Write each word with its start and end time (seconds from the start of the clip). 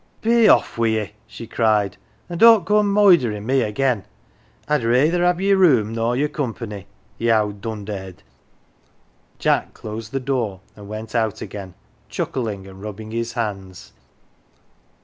"Be 0.21 0.49
off 0.49 0.77
wi 0.77 0.97
1 0.99 1.05
ye," 1.09 1.13
she 1.27 1.45
cried, 1.45 1.93
"an 2.27 2.31
1 2.39 2.39
don't 2.39 2.65
come 2.65 2.91
moiderin' 2.91 3.45
me 3.45 3.61
again. 3.61 4.03
Fd 4.67 4.89
rayther 4.89 5.23
have 5.23 5.39
your 5.39 5.57
room 5.57 5.93
nor 5.93 6.15
your 6.15 6.27
company, 6.27 6.87
ye 7.19 7.29
owd 7.29 7.61
dunderhead." 7.61 8.23
Jack 9.37 9.75
closed 9.75 10.11
the 10.11 10.19
door 10.19 10.61
and 10.75 10.87
went 10.89 11.13
out 11.13 11.39
again, 11.41 11.75
chuckling 12.09 12.65
and 12.65 12.81
rubbing 12.81 13.11
his 13.11 13.33
hands. 13.33 13.93